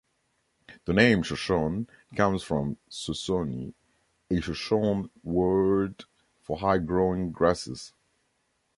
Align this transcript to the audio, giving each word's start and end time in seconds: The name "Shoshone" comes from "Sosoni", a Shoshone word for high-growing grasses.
The 0.85 0.93
name 0.93 1.21
"Shoshone" 1.21 1.85
comes 2.15 2.41
from 2.41 2.77
"Sosoni", 2.89 3.75
a 4.31 4.41
Shoshone 4.41 5.11
word 5.23 6.05
for 6.41 6.57
high-growing 6.57 7.31
grasses. 7.31 7.93